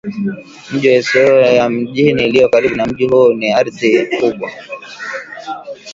mji 0.71 0.89
wa 0.89 0.95
Isiolo 0.97 1.51
na 1.57 1.69
miji 1.69 2.01
iliyo 2.01 2.49
karibu 2.49 2.75
na 2.75 2.85
mji 2.85 3.07
huo 3.07 3.31
ina 3.33 3.57
ardhi 3.57 4.05
kubwa 4.19 4.51